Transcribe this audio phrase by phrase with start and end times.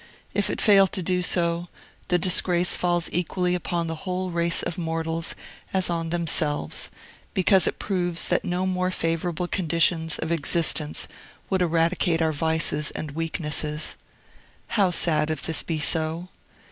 [0.33, 1.67] If it fail to do so,
[2.07, 5.35] the disgrace falls equally upon the whole race of mortals
[5.75, 6.89] as on themselves;
[7.35, 11.07] because it proves that no more favorable conditions of existence
[11.51, 13.95] would eradicate our vices and weaknesses.
[14.69, 16.29] How sad, if this be so!